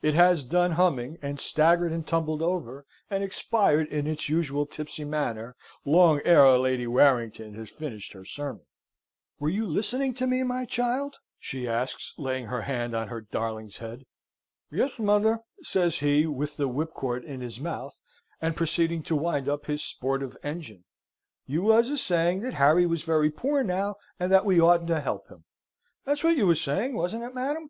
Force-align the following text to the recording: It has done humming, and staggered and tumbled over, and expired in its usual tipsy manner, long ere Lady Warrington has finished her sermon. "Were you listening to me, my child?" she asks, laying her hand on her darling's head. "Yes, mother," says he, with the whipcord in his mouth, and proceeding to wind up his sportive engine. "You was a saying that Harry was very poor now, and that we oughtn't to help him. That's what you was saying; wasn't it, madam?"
It 0.00 0.14
has 0.14 0.42
done 0.42 0.70
humming, 0.72 1.18
and 1.20 1.38
staggered 1.38 1.92
and 1.92 2.06
tumbled 2.08 2.40
over, 2.40 2.86
and 3.10 3.22
expired 3.22 3.88
in 3.88 4.06
its 4.06 4.26
usual 4.26 4.64
tipsy 4.64 5.04
manner, 5.04 5.54
long 5.84 6.22
ere 6.24 6.56
Lady 6.56 6.86
Warrington 6.86 7.52
has 7.56 7.68
finished 7.68 8.14
her 8.14 8.24
sermon. 8.24 8.64
"Were 9.38 9.50
you 9.50 9.66
listening 9.66 10.14
to 10.14 10.26
me, 10.26 10.42
my 10.44 10.64
child?" 10.64 11.16
she 11.38 11.68
asks, 11.68 12.14
laying 12.16 12.46
her 12.46 12.62
hand 12.62 12.96
on 12.96 13.08
her 13.08 13.20
darling's 13.20 13.76
head. 13.76 14.06
"Yes, 14.70 14.98
mother," 14.98 15.40
says 15.60 15.98
he, 15.98 16.26
with 16.26 16.56
the 16.56 16.68
whipcord 16.70 17.22
in 17.24 17.42
his 17.42 17.60
mouth, 17.60 17.98
and 18.40 18.56
proceeding 18.56 19.02
to 19.02 19.14
wind 19.14 19.46
up 19.46 19.66
his 19.66 19.84
sportive 19.84 20.38
engine. 20.42 20.84
"You 21.44 21.60
was 21.60 21.90
a 21.90 21.98
saying 21.98 22.40
that 22.44 22.54
Harry 22.54 22.86
was 22.86 23.02
very 23.02 23.30
poor 23.30 23.62
now, 23.62 23.96
and 24.18 24.32
that 24.32 24.46
we 24.46 24.58
oughtn't 24.58 24.88
to 24.88 25.00
help 25.02 25.28
him. 25.28 25.44
That's 26.06 26.24
what 26.24 26.38
you 26.38 26.46
was 26.46 26.62
saying; 26.62 26.94
wasn't 26.94 27.24
it, 27.24 27.34
madam?" 27.34 27.68